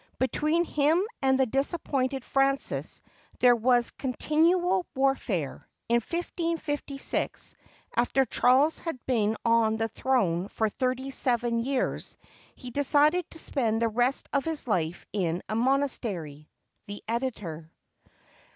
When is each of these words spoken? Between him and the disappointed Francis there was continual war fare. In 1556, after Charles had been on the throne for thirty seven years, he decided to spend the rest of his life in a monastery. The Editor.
Between 0.17 0.65
him 0.65 0.99
and 1.21 1.39
the 1.39 1.45
disappointed 1.45 2.25
Francis 2.25 3.03
there 3.37 3.55
was 3.55 3.91
continual 3.91 4.83
war 4.95 5.13
fare. 5.15 5.67
In 5.89 5.97
1556, 5.97 7.55
after 7.95 8.25
Charles 8.25 8.79
had 8.79 8.97
been 9.05 9.35
on 9.45 9.77
the 9.77 9.89
throne 9.89 10.47
for 10.47 10.69
thirty 10.69 11.11
seven 11.11 11.59
years, 11.59 12.17
he 12.55 12.71
decided 12.71 13.29
to 13.29 13.37
spend 13.37 13.79
the 13.79 13.89
rest 13.89 14.27
of 14.33 14.43
his 14.43 14.67
life 14.67 15.05
in 15.13 15.43
a 15.47 15.53
monastery. 15.53 16.49
The 16.87 17.03
Editor. 17.07 17.71